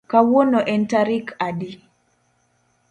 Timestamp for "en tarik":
0.73-1.27